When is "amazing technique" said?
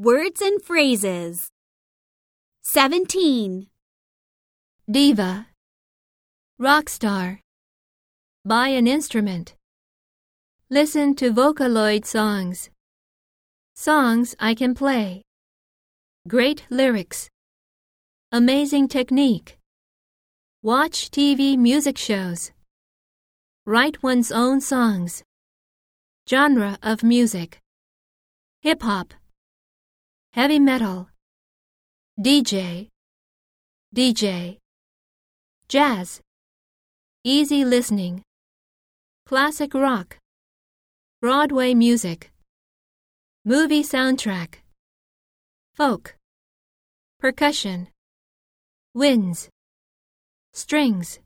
18.30-19.58